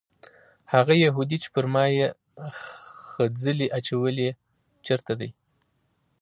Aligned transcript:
هغه 0.73 0.93
یهودي 1.05 1.37
چې 1.43 1.49
پر 1.55 1.65
ما 1.73 1.83
یې 1.97 2.07
خځلې 3.09 3.67
اچولې 3.77 4.29
چېرته 4.85 5.13
دی؟ 5.19 5.29